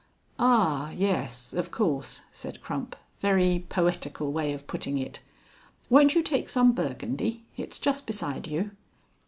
"Ah, 0.39 0.89
yes 0.89 1.53
of 1.53 1.69
course," 1.69 2.21
said 2.31 2.59
Crump. 2.63 2.95
"Very 3.19 3.67
poetical 3.69 4.31
way 4.31 4.51
of 4.51 4.65
putting 4.65 4.97
it. 4.97 5.19
Won't 5.91 6.15
you 6.15 6.23
take 6.23 6.49
some 6.49 6.71
Burgundy? 6.73 7.43
It's 7.55 7.77
just 7.77 8.07
beside 8.07 8.47
you." 8.47 8.71